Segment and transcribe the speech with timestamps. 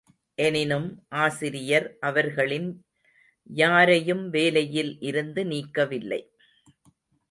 [0.37, 0.87] எனினும்
[1.09, 2.69] ஆசிரியர் அவர்களின்
[3.49, 6.21] யாரையும் வேலையில் இருந்து நீக்கவில்லை.